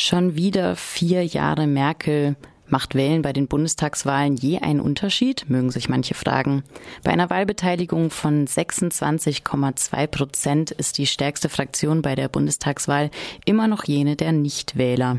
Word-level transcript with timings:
Schon 0.00 0.36
wieder 0.36 0.76
vier 0.76 1.26
Jahre 1.26 1.66
Merkel. 1.66 2.36
Macht 2.68 2.94
Wählen 2.94 3.20
bei 3.20 3.32
den 3.32 3.48
Bundestagswahlen 3.48 4.36
je 4.36 4.60
einen 4.60 4.78
Unterschied? 4.78 5.50
Mögen 5.50 5.72
sich 5.72 5.88
manche 5.88 6.14
fragen. 6.14 6.62
Bei 7.02 7.10
einer 7.10 7.30
Wahlbeteiligung 7.30 8.10
von 8.10 8.46
26,2 8.46 10.06
Prozent 10.06 10.70
ist 10.70 10.98
die 10.98 11.08
stärkste 11.08 11.48
Fraktion 11.48 12.00
bei 12.00 12.14
der 12.14 12.28
Bundestagswahl 12.28 13.10
immer 13.44 13.66
noch 13.66 13.82
jene 13.86 14.14
der 14.14 14.30
Nichtwähler. 14.30 15.18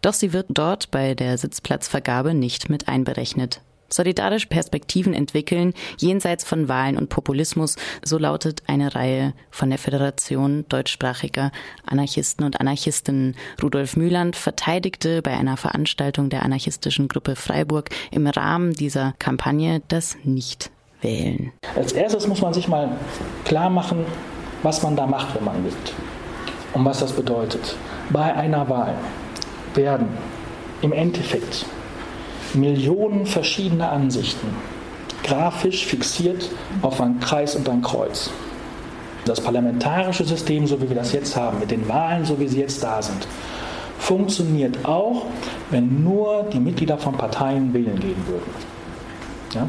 Doch 0.00 0.14
sie 0.14 0.32
wird 0.32 0.46
dort 0.48 0.90
bei 0.90 1.14
der 1.14 1.36
Sitzplatzvergabe 1.36 2.32
nicht 2.32 2.70
mit 2.70 2.88
einberechnet 2.88 3.60
solidarisch 3.94 4.46
Perspektiven 4.46 5.14
entwickeln, 5.14 5.72
jenseits 5.98 6.44
von 6.44 6.68
Wahlen 6.68 6.96
und 6.96 7.08
Populismus, 7.08 7.76
so 8.04 8.18
lautet 8.18 8.62
eine 8.66 8.94
Reihe 8.94 9.32
von 9.50 9.70
der 9.70 9.78
Föderation 9.78 10.64
deutschsprachiger 10.68 11.52
Anarchisten 11.86 12.44
und 12.44 12.60
Anarchistinnen. 12.60 13.36
Rudolf 13.62 13.96
Mühland 13.96 14.36
verteidigte 14.36 15.22
bei 15.22 15.32
einer 15.32 15.56
Veranstaltung 15.56 16.28
der 16.28 16.42
anarchistischen 16.42 17.08
Gruppe 17.08 17.36
Freiburg 17.36 17.90
im 18.10 18.26
Rahmen 18.26 18.72
dieser 18.72 19.14
Kampagne 19.18 19.82
das 19.88 20.16
Nichtwählen. 20.24 21.52
Als 21.76 21.92
erstes 21.92 22.26
muss 22.26 22.42
man 22.42 22.54
sich 22.54 22.68
mal 22.68 22.96
klar 23.44 23.70
machen, 23.70 24.04
was 24.62 24.82
man 24.82 24.96
da 24.96 25.06
macht, 25.06 25.34
wenn 25.34 25.44
man 25.44 25.64
wählt 25.64 25.94
und 26.72 26.84
was 26.84 27.00
das 27.00 27.12
bedeutet. 27.12 27.76
Bei 28.10 28.34
einer 28.34 28.68
Wahl 28.68 28.94
werden 29.74 30.08
im 30.82 30.92
Endeffekt 30.92 31.66
Millionen 32.54 33.26
verschiedener 33.26 33.92
Ansichten, 33.92 34.48
grafisch 35.22 35.86
fixiert 35.86 36.50
auf 36.82 37.00
ein 37.00 37.20
Kreis 37.20 37.56
und 37.56 37.68
ein 37.68 37.82
Kreuz. 37.82 38.30
Das 39.24 39.40
parlamentarische 39.40 40.24
System, 40.24 40.66
so 40.66 40.80
wie 40.82 40.88
wir 40.88 40.96
das 40.96 41.12
jetzt 41.12 41.34
haben, 41.36 41.58
mit 41.58 41.70
den 41.70 41.88
Wahlen, 41.88 42.24
so 42.24 42.38
wie 42.38 42.48
sie 42.48 42.60
jetzt 42.60 42.82
da 42.82 43.00
sind, 43.00 43.26
funktioniert 43.98 44.84
auch, 44.84 45.24
wenn 45.70 46.04
nur 46.04 46.44
die 46.52 46.60
Mitglieder 46.60 46.98
von 46.98 47.16
Parteien 47.16 47.72
wählen 47.72 47.98
gehen 47.98 48.22
würden. 48.26 48.54
Ja? 49.54 49.68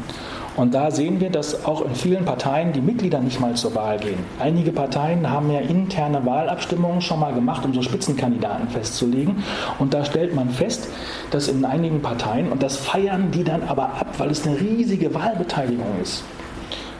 Und 0.56 0.74
da 0.74 0.90
sehen 0.90 1.20
wir, 1.20 1.30
dass 1.30 1.66
auch 1.66 1.84
in 1.84 1.94
vielen 1.94 2.24
Parteien 2.24 2.72
die 2.72 2.80
Mitglieder 2.80 3.20
nicht 3.20 3.40
mal 3.40 3.54
zur 3.54 3.74
Wahl 3.74 3.98
gehen. 3.98 4.18
Einige 4.40 4.72
Parteien 4.72 5.30
haben 5.30 5.50
ja 5.50 5.60
interne 5.60 6.24
Wahlabstimmungen 6.24 7.02
schon 7.02 7.20
mal 7.20 7.34
gemacht, 7.34 7.64
um 7.64 7.74
so 7.74 7.82
Spitzenkandidaten 7.82 8.68
festzulegen. 8.68 9.42
Und 9.78 9.92
da 9.92 10.04
stellt 10.04 10.34
man 10.34 10.48
fest, 10.48 10.88
dass 11.30 11.48
in 11.48 11.64
einigen 11.64 12.00
Parteien, 12.00 12.50
und 12.50 12.62
das 12.62 12.76
feiern 12.78 13.30
die 13.30 13.44
dann 13.44 13.62
aber 13.64 13.84
ab, 13.84 14.14
weil 14.16 14.30
es 14.30 14.46
eine 14.46 14.58
riesige 14.58 15.14
Wahlbeteiligung 15.14 16.00
ist, 16.02 16.24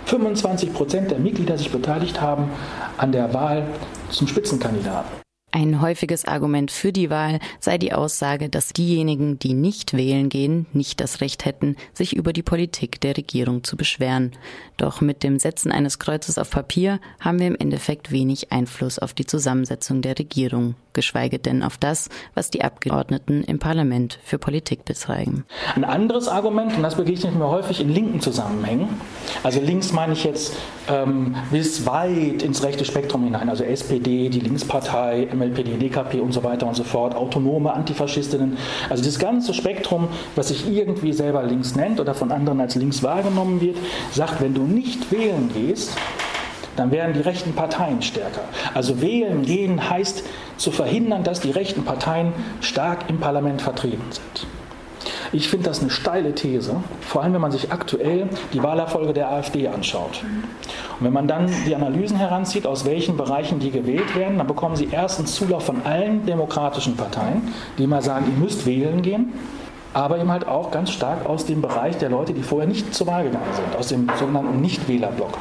25 0.05 0.73
Prozent 0.75 1.11
der 1.11 1.19
Mitglieder 1.19 1.57
sich 1.57 1.73
beteiligt 1.73 2.21
haben 2.21 2.51
an 2.99 3.11
der 3.11 3.33
Wahl 3.33 3.65
zum 4.11 4.29
Spitzenkandidaten. 4.29 5.26
Ein 5.57 5.81
häufiges 5.81 6.27
Argument 6.27 6.71
für 6.71 6.93
die 6.93 7.09
Wahl 7.09 7.39
sei 7.61 7.79
die 7.79 7.95
Aussage, 7.95 8.51
dass 8.51 8.75
diejenigen, 8.75 9.39
die 9.39 9.55
nicht 9.55 9.95
wählen 9.95 10.29
gehen, 10.29 10.67
nicht 10.75 11.01
das 11.01 11.23
Recht 11.23 11.47
hätten, 11.47 11.77
sich 11.95 12.15
über 12.15 12.35
die 12.35 12.43
Politik 12.43 13.01
der 13.01 13.17
Regierung 13.17 13.65
zu 13.65 13.75
beschweren. 13.75 14.33
Doch 14.77 15.01
mit 15.01 15.23
dem 15.23 15.39
Setzen 15.39 15.73
eines 15.73 15.99
Kreuzes 15.99 16.37
auf 16.37 16.51
Papier 16.51 17.01
haben 17.21 17.39
wir 17.39 17.47
im 17.47 17.57
Endeffekt 17.57 18.13
wenig 18.13 18.53
Einfluss 18.53 18.99
auf 18.99 19.15
die 19.15 19.25
Zusammensetzung 19.25 20.03
der 20.03 20.19
Regierung 20.19 20.75
geschweige 20.97 21.39
denn 21.39 21.63
auf 21.63 21.77
das, 21.77 22.09
was 22.35 22.51
die 22.51 22.63
Abgeordneten 22.63 23.45
im 23.45 23.61
Parlament 23.61 24.19
für 24.25 24.39
Politik 24.39 24.85
betreiben. 24.85 25.45
Ein 25.77 25.85
anderes 25.85 26.27
Argument, 26.27 26.77
und 26.77 26.83
das 26.83 26.97
begegnet 26.97 27.37
mir 27.37 27.49
häufig 27.49 27.81
in 27.81 27.91
linken 27.91 28.21
Zusammenhängen, 28.21 28.89
also 29.45 29.61
links 29.61 29.93
meine 29.93 30.15
ich 30.15 30.25
jetzt 30.25 30.55
ähm, 30.89 31.37
bis 31.53 31.87
weit 31.87 32.43
ins 32.43 32.63
rechte 32.65 32.85
Spektrum 32.85 33.25
hinein, 33.25 33.49
also 33.49 33.63
SPD, 33.63 34.29
die 34.31 34.41
Linkspartei, 34.41 35.29
MLPD, 35.33 35.77
DKP 35.77 36.21
und 36.21 36.33
so 36.33 36.43
weiter 36.43 36.67
und 36.67 36.75
so 36.75 36.83
fort, 36.83 37.15
autonome 37.15 37.73
Antifaschistinnen, 37.75 38.57
also 38.89 39.05
das 39.05 39.19
ganze 39.19 39.55
Spektrum, 39.55 40.09
was 40.35 40.49
sich 40.49 40.67
irgendwie 40.67 41.13
selber 41.13 41.43
links 41.43 41.77
nennt 41.77 42.01
oder 42.01 42.15
von 42.15 42.33
anderen 42.33 42.61
als 42.61 42.75
links 42.75 43.03
wahrgenommen 43.03 43.61
wird, 43.61 43.77
sagt, 44.13 44.41
wenn 44.41 44.55
du 44.55 44.63
nicht 44.63 45.13
wählen 45.13 45.51
gehst, 45.53 45.93
dann 46.77 46.91
werden 46.91 47.15
die 47.15 47.21
rechten 47.21 47.55
Parteien 47.55 48.03
stärker. 48.03 48.43
Also 48.75 49.01
wählen 49.01 49.43
gehen 49.43 49.89
heißt 49.89 50.25
zu 50.57 50.71
verhindern, 50.71 51.25
dass 51.25 51.41
die 51.41 51.51
rechten 51.51 51.85
Parteien 51.85 52.33
stark 52.61 53.09
im 53.09 53.19
Parlament 53.19 53.63
vertreten 53.63 54.05
sind. 54.11 54.47
Ich 55.33 55.49
finde 55.49 55.69
das 55.69 55.81
eine 55.81 55.91
steile 55.91 56.35
These, 56.35 56.77
vor 57.01 57.23
allem 57.23 57.35
wenn 57.35 57.41
man 57.41 57.53
sich 57.53 57.73
aktuell 57.73 58.29
die 58.53 58.63
Wahlerfolge 58.63 59.13
der 59.13 59.31
AfD 59.31 59.69
anschaut. 59.69 60.23
Und 60.99 61.05
wenn 61.05 61.13
man 61.13 61.29
dann 61.29 61.51
die 61.67 61.75
Analysen 61.75 62.17
heranzieht, 62.17 62.67
aus 62.67 62.85
welchen 62.85 63.17
Bereichen 63.17 63.59
die 63.59 63.71
gewählt 63.71 64.17
werden, 64.17 64.39
dann 64.39 64.47
bekommen 64.47 64.77
sie 64.77 64.89
erstens 64.91 65.35
Zulauf 65.35 65.65
von 65.65 65.83
allen 65.85 66.25
demokratischen 66.27 66.97
Parteien, 66.97 67.53
die 67.79 67.87
mal 67.87 68.03
sagen, 68.03 68.27
ihr 68.35 68.43
müsst 68.43 68.67
wählen 68.67 69.03
gehen, 69.03 69.33
aber 69.95 70.19
eben 70.19 70.31
halt 70.31 70.47
auch 70.47 70.71
ganz 70.71 70.91
stark 70.91 71.27
aus 71.27 71.47
dem 71.47 71.63
Bereich 71.63 71.99
der 71.99 72.11
Leute, 72.11 72.33
die 72.33 72.43
vorher 72.43 72.69
nicht 72.69 72.95
zur 72.95 73.07
Wahl 73.07 73.25
gegangen 73.25 73.53
sind, 73.55 73.77
aus 73.77 73.89
dem 73.89 74.09
sogenannten 74.19 74.61
Nichtwählerblock 74.61 75.39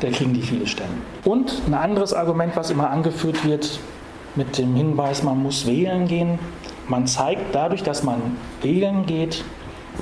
da 0.00 0.10
kriegen 0.10 0.34
die 0.34 0.42
viele 0.42 0.66
Stimmen. 0.66 1.02
Und 1.24 1.62
ein 1.66 1.74
anderes 1.74 2.12
Argument, 2.12 2.56
was 2.56 2.70
immer 2.70 2.90
angeführt 2.90 3.44
wird, 3.44 3.80
mit 4.36 4.58
dem 4.58 4.74
Hinweis, 4.74 5.22
man 5.22 5.42
muss 5.42 5.66
wählen 5.66 6.06
gehen. 6.06 6.38
Man 6.88 7.06
zeigt 7.06 7.54
dadurch, 7.54 7.82
dass 7.82 8.02
man 8.02 8.36
wählen 8.62 9.06
geht, 9.06 9.44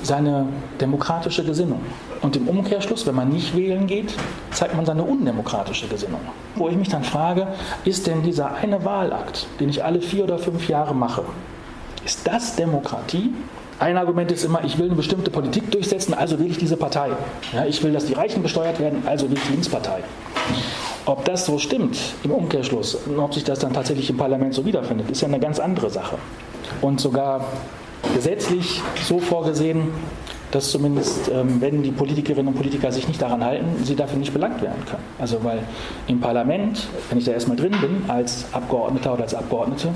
seine 0.02 0.46
demokratische 0.80 1.44
Gesinnung. 1.44 1.80
Und 2.20 2.36
im 2.36 2.48
Umkehrschluss, 2.48 3.06
wenn 3.06 3.14
man 3.14 3.28
nicht 3.30 3.56
wählen 3.56 3.86
geht, 3.86 4.14
zeigt 4.50 4.76
man 4.76 4.84
seine 4.84 5.02
undemokratische 5.02 5.88
Gesinnung. 5.88 6.20
Wo 6.56 6.68
ich 6.68 6.76
mich 6.76 6.88
dann 6.88 7.04
frage, 7.04 7.48
ist 7.84 8.06
denn 8.06 8.22
dieser 8.22 8.54
eine 8.54 8.84
Wahlakt, 8.84 9.46
den 9.60 9.68
ich 9.68 9.84
alle 9.84 10.00
vier 10.00 10.24
oder 10.24 10.38
fünf 10.38 10.68
Jahre 10.68 10.94
mache, 10.94 11.24
ist 12.04 12.26
das 12.26 12.56
Demokratie 12.56 13.32
ein 13.78 13.96
Argument 13.96 14.30
ist 14.32 14.44
immer, 14.44 14.64
ich 14.64 14.76
will 14.78 14.86
eine 14.86 14.96
bestimmte 14.96 15.30
Politik 15.30 15.70
durchsetzen, 15.70 16.12
also 16.12 16.38
wähle 16.38 16.50
ich 16.50 16.58
diese 16.58 16.76
Partei. 16.76 17.10
Ja, 17.52 17.64
ich 17.64 17.82
will, 17.82 17.92
dass 17.92 18.06
die 18.06 18.14
Reichen 18.14 18.42
besteuert 18.42 18.80
werden, 18.80 19.02
also 19.06 19.26
wähle 19.26 19.38
ich 19.38 19.46
die 19.46 19.52
Linkspartei. 19.52 20.02
Ob 21.06 21.24
das 21.24 21.46
so 21.46 21.58
stimmt 21.58 21.96
im 22.24 22.32
Umkehrschluss 22.32 22.96
und 22.96 23.18
ob 23.18 23.34
sich 23.34 23.44
das 23.44 23.60
dann 23.60 23.72
tatsächlich 23.72 24.10
im 24.10 24.16
Parlament 24.16 24.52
so 24.52 24.64
wiederfindet, 24.64 25.10
ist 25.10 25.20
ja 25.20 25.28
eine 25.28 25.38
ganz 25.38 25.60
andere 25.60 25.90
Sache. 25.90 26.18
Und 26.82 27.00
sogar 27.00 27.44
gesetzlich 28.14 28.82
so 29.02 29.20
vorgesehen, 29.20 29.92
dass 30.50 30.70
zumindest, 30.70 31.28
ähm, 31.28 31.60
wenn 31.60 31.82
die 31.82 31.90
Politikerinnen 31.90 32.48
und 32.48 32.54
Politiker 32.54 32.90
sich 32.90 33.06
nicht 33.06 33.20
daran 33.22 33.44
halten, 33.44 33.84
sie 33.84 33.94
dafür 33.94 34.18
nicht 34.18 34.32
belangt 34.32 34.60
werden 34.60 34.84
können. 34.86 35.04
Also 35.18 35.44
weil 35.44 35.60
im 36.08 36.20
Parlament, 36.20 36.88
wenn 37.10 37.18
ich 37.18 37.24
da 37.24 37.32
erstmal 37.32 37.56
drin 37.56 37.76
bin, 37.80 38.04
als 38.08 38.46
Abgeordneter 38.52 39.12
oder 39.12 39.22
als 39.22 39.34
Abgeordnete, 39.34 39.90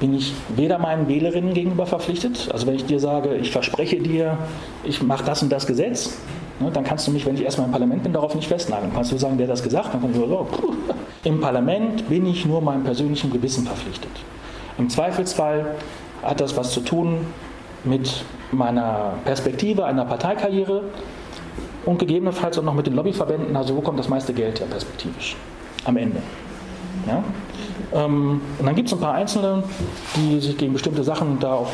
bin 0.00 0.14
ich 0.14 0.32
weder 0.56 0.78
meinen 0.78 1.06
Wählerinnen 1.06 1.54
gegenüber 1.54 1.86
verpflichtet. 1.86 2.48
Also 2.52 2.66
wenn 2.66 2.74
ich 2.74 2.86
dir 2.86 2.98
sage, 2.98 3.36
ich 3.36 3.50
verspreche 3.50 3.98
dir, 3.98 4.38
ich 4.82 5.02
mache 5.02 5.24
das 5.24 5.42
und 5.42 5.52
das 5.52 5.66
Gesetz, 5.66 6.18
ne, 6.58 6.70
dann 6.72 6.84
kannst 6.84 7.06
du 7.06 7.10
mich, 7.12 7.26
wenn 7.26 7.34
ich 7.34 7.44
erstmal 7.44 7.66
im 7.66 7.72
Parlament 7.72 8.02
bin, 8.02 8.12
darauf 8.12 8.34
nicht 8.34 8.48
festnageln. 8.48 8.92
Kannst 8.94 9.12
du 9.12 9.18
sagen, 9.18 9.34
wer 9.36 9.46
hat 9.46 9.52
das 9.52 9.62
gesagt? 9.62 9.92
Dann 9.92 10.00
kannst 10.00 10.16
du 10.16 10.20
sagen, 10.22 10.32
oh, 10.32 10.74
im 11.28 11.40
Parlament 11.40 12.08
bin 12.08 12.26
ich 12.26 12.46
nur 12.46 12.62
meinem 12.62 12.82
persönlichen 12.82 13.30
Gewissen 13.30 13.66
verpflichtet. 13.66 14.10
Im 14.78 14.88
Zweifelsfall 14.88 15.76
hat 16.22 16.40
das 16.40 16.56
was 16.56 16.72
zu 16.72 16.80
tun 16.80 17.18
mit 17.84 18.24
meiner 18.52 19.14
Perspektive 19.24 19.84
einer 19.84 20.06
Parteikarriere 20.06 20.82
und 21.84 21.98
gegebenenfalls 21.98 22.58
auch 22.58 22.62
noch 22.62 22.74
mit 22.74 22.86
den 22.86 22.94
Lobbyverbänden. 22.94 23.54
Also 23.56 23.76
wo 23.76 23.80
kommt 23.82 23.98
das 23.98 24.08
meiste 24.08 24.32
Geld 24.32 24.60
her 24.60 24.66
perspektivisch 24.66 25.36
am 25.84 25.96
Ende? 25.96 26.22
Ja? 27.06 27.24
Ähm, 27.92 28.40
und 28.58 28.66
dann 28.66 28.74
gibt 28.74 28.88
es 28.88 28.94
ein 28.94 29.00
paar 29.00 29.14
Einzelne, 29.14 29.62
die 30.16 30.40
sich 30.40 30.56
gegen 30.56 30.72
bestimmte 30.72 31.04
Sachen 31.04 31.38
da 31.40 31.54
auch 31.54 31.70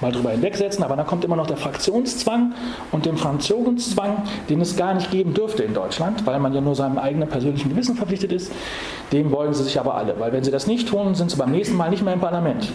mal 0.00 0.12
drüber 0.12 0.30
hinwegsetzen, 0.30 0.82
aber 0.82 0.96
dann 0.96 1.06
kommt 1.06 1.24
immer 1.24 1.36
noch 1.36 1.46
der 1.46 1.56
Fraktionszwang 1.56 2.54
und 2.92 3.06
den 3.06 3.16
Fraktionszwang, 3.16 4.22
den 4.48 4.60
es 4.60 4.76
gar 4.76 4.94
nicht 4.94 5.10
geben 5.10 5.34
dürfte 5.34 5.62
in 5.62 5.74
Deutschland, 5.74 6.26
weil 6.26 6.40
man 6.40 6.54
ja 6.54 6.60
nur 6.60 6.74
seinem 6.74 6.98
eigenen 6.98 7.28
persönlichen 7.28 7.68
Gewissen 7.70 7.96
verpflichtet 7.96 8.32
ist. 8.32 8.52
Dem 9.12 9.30
beugen 9.30 9.54
sie 9.54 9.64
sich 9.64 9.78
aber 9.78 9.94
alle, 9.94 10.18
weil 10.18 10.32
wenn 10.32 10.44
sie 10.44 10.50
das 10.50 10.66
nicht 10.66 10.88
tun, 10.88 11.14
sind 11.14 11.30
sie 11.30 11.36
beim 11.36 11.50
nächsten 11.50 11.76
Mal 11.76 11.90
nicht 11.90 12.02
mehr 12.02 12.14
im 12.14 12.20
Parlament. 12.20 12.68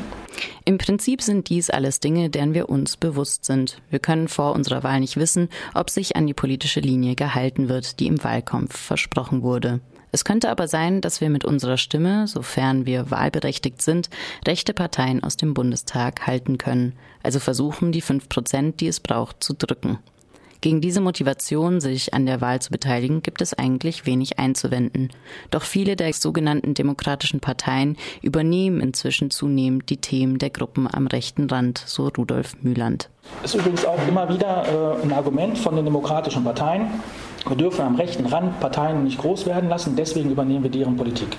Im 0.65 0.77
Prinzip 0.77 1.21
sind 1.21 1.49
dies 1.49 1.69
alles 1.69 1.99
Dinge, 1.99 2.29
deren 2.29 2.53
wir 2.53 2.69
uns 2.69 2.97
bewusst 2.97 3.45
sind. 3.45 3.77
Wir 3.89 3.99
können 3.99 4.27
vor 4.27 4.53
unserer 4.53 4.83
Wahl 4.83 4.99
nicht 4.99 5.17
wissen, 5.17 5.49
ob 5.73 5.89
sich 5.89 6.15
an 6.15 6.27
die 6.27 6.33
politische 6.33 6.79
Linie 6.79 7.15
gehalten 7.15 7.69
wird, 7.69 7.99
die 7.99 8.07
im 8.07 8.23
Wahlkampf 8.23 8.75
versprochen 8.75 9.43
wurde. 9.43 9.79
Es 10.15 10.23
könnte 10.23 10.49
aber 10.49 10.69
sein, 10.69 11.01
dass 11.01 11.19
wir 11.19 11.29
mit 11.29 11.43
unserer 11.43 11.75
Stimme, 11.75 12.25
sofern 12.25 12.85
wir 12.85 13.11
wahlberechtigt 13.11 13.81
sind, 13.81 14.09
rechte 14.47 14.73
Parteien 14.73 15.21
aus 15.21 15.35
dem 15.35 15.53
Bundestag 15.53 16.25
halten 16.25 16.57
können, 16.57 16.93
also 17.21 17.41
versuchen, 17.41 17.91
die 17.91 17.99
fünf 17.99 18.29
Prozent, 18.29 18.79
die 18.79 18.87
es 18.87 19.01
braucht, 19.01 19.43
zu 19.43 19.53
drücken. 19.53 19.99
Gegen 20.61 20.79
diese 20.79 21.01
Motivation, 21.01 21.81
sich 21.81 22.13
an 22.13 22.25
der 22.25 22.39
Wahl 22.39 22.61
zu 22.61 22.71
beteiligen, 22.71 23.23
gibt 23.23 23.41
es 23.41 23.53
eigentlich 23.53 24.05
wenig 24.05 24.39
einzuwenden. 24.39 25.09
Doch 25.51 25.63
viele 25.63 25.97
der 25.97 26.13
sogenannten 26.13 26.75
demokratischen 26.75 27.41
Parteien 27.41 27.97
übernehmen 28.21 28.79
inzwischen 28.79 29.31
zunehmend 29.31 29.89
die 29.89 29.97
Themen 29.97 30.37
der 30.37 30.49
Gruppen 30.49 30.87
am 30.89 31.07
rechten 31.07 31.49
Rand, 31.49 31.83
so 31.85 32.07
Rudolf 32.07 32.55
Mühland. 32.61 33.09
Das 33.41 33.53
ist 33.53 33.59
übrigens 33.59 33.85
auch 33.85 33.99
immer 34.07 34.27
wieder 34.29 34.97
äh, 34.99 35.03
ein 35.03 35.13
Argument 35.13 35.57
von 35.57 35.75
den 35.75 35.85
demokratischen 35.85 36.43
Parteien. 36.43 36.87
Wir 37.47 37.55
dürfen 37.55 37.81
am 37.85 37.95
rechten 37.95 38.25
Rand 38.25 38.59
Parteien 38.59 39.03
nicht 39.03 39.19
groß 39.19 39.45
werden 39.45 39.69
lassen, 39.69 39.95
deswegen 39.95 40.31
übernehmen 40.31 40.63
wir 40.63 40.71
deren 40.71 40.95
Politik. 40.95 41.37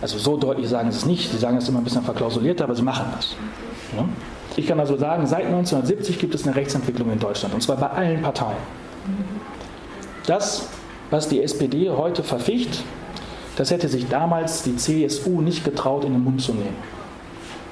Also 0.00 0.16
so 0.16 0.38
deutlich 0.38 0.68
sagen 0.68 0.90
sie 0.90 0.96
es 0.96 1.04
nicht, 1.04 1.30
sie 1.30 1.36
sagen 1.36 1.58
es 1.58 1.68
immer 1.68 1.80
ein 1.80 1.84
bisschen 1.84 2.02
verklausulierter, 2.02 2.64
aber 2.64 2.74
sie 2.74 2.82
machen 2.82 3.04
das. 3.14 3.36
Ich 4.56 4.66
kann 4.66 4.80
also 4.80 4.96
sagen, 4.96 5.26
seit 5.26 5.44
1970 5.44 6.18
gibt 6.18 6.34
es 6.34 6.46
eine 6.46 6.56
Rechtsentwicklung 6.56 7.12
in 7.12 7.18
Deutschland, 7.18 7.54
und 7.54 7.62
zwar 7.62 7.76
bei 7.76 7.88
allen 7.88 8.22
Parteien. 8.22 8.56
Das, 10.26 10.68
was 11.10 11.28
die 11.28 11.42
SPD 11.42 11.90
heute 11.90 12.22
verficht, 12.22 12.82
das 13.56 13.70
hätte 13.70 13.88
sich 13.88 14.08
damals 14.08 14.62
die 14.62 14.76
CSU 14.76 15.42
nicht 15.42 15.64
getraut, 15.64 16.04
in 16.04 16.12
den 16.12 16.24
Mund 16.24 16.40
zu 16.40 16.52
nehmen. 16.52 16.76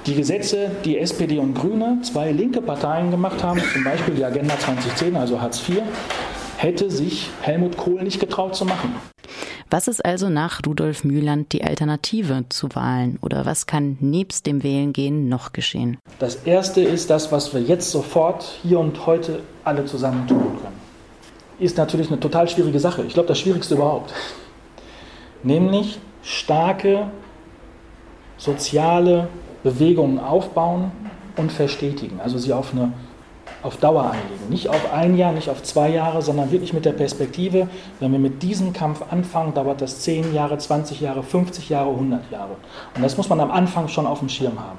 Die 0.07 0.15
Gesetze, 0.15 0.71
die 0.85 0.99
SPD 0.99 1.39
und 1.39 1.55
Grüne, 1.55 1.99
zwei 2.03 2.33
linke 2.33 2.63
Parteien 2.63 3.11
gemacht 3.11 3.43
haben, 3.43 3.61
zum 3.73 3.85
Beispiel 3.85 4.15
die 4.15 4.25
Agenda 4.25 4.59
2010, 4.59 5.15
also 5.15 5.41
Hartz 5.41 5.69
IV, 5.69 5.83
hätte 6.57 6.91
sich 6.91 7.29
Helmut 7.43 7.77
Kohl 7.77 8.03
nicht 8.03 8.19
getraut 8.19 8.57
zu 8.57 8.65
machen. 8.65 8.95
Was 9.69 9.89
ist 9.89 10.03
also 10.05 10.31
nach 10.31 10.63
Rudolf 10.67 11.05
Mühland 11.05 11.53
die 11.53 11.63
Alternative 11.63 12.45
zu 12.49 12.69
Wahlen 12.75 13.19
oder 13.21 13.45
was 13.45 13.67
kann 13.67 13.99
nebst 14.01 14.47
dem 14.47 14.63
Wählen 14.63 14.93
gehen 14.93 15.29
noch 15.29 15.53
geschehen? 15.53 15.99
Das 16.19 16.37
erste 16.47 16.81
ist 16.81 17.11
das, 17.11 17.31
was 17.31 17.53
wir 17.53 17.61
jetzt 17.61 17.91
sofort 17.91 18.59
hier 18.63 18.81
und 18.81 19.07
heute 19.07 19.43
alle 19.65 19.85
zusammen 19.85 20.27
tun 20.27 20.57
können. 20.61 20.81
Ist 21.59 21.77
natürlich 21.77 22.09
eine 22.09 22.19
total 22.19 22.49
schwierige 22.49 22.81
Sache. 22.81 23.05
Ich 23.05 23.13
glaube, 23.13 23.29
das 23.29 23.39
Schwierigste 23.39 23.75
überhaupt. 23.75 24.15
Nämlich 25.43 26.01
starke 26.23 27.11
soziale 28.39 29.29
Bewegungen 29.63 30.19
aufbauen 30.19 30.91
und 31.37 31.53
verstetigen. 31.53 32.21
Also 32.21 32.39
sie 32.39 32.53
auf 32.53 32.73
eine 32.73 32.93
auf 33.63 33.77
Dauer 33.77 34.05
anlegen. 34.05 34.49
Nicht 34.49 34.69
auf 34.69 34.93
ein 34.93 35.17
Jahr, 35.17 35.33
nicht 35.33 35.51
auf 35.51 35.63
zwei 35.63 35.91
Jahre, 35.91 36.23
sondern 36.23 36.51
wirklich 36.51 36.73
mit 36.73 36.85
der 36.85 36.93
Perspektive, 36.93 37.69
wenn 37.99 38.13
wir 38.13 38.19
mit 38.19 38.43
diesem 38.43 38.73
Kampf 38.73 39.03
anfangen, 39.11 39.53
dauert 39.55 39.83
das 39.83 40.01
10 40.01 40.35
Jahre, 40.35 40.57
20 40.57 41.01
Jahre, 41.01 41.23
50 41.23 41.69
Jahre, 41.69 41.91
100 41.91 42.31
Jahre. 42.31 42.57
Und 42.95 43.03
das 43.03 43.17
muss 43.17 43.29
man 43.29 43.41
am 43.41 43.51
Anfang 43.51 43.89
schon 43.89 44.07
auf 44.07 44.21
dem 44.21 44.29
Schirm 44.29 44.59
haben. 44.59 44.79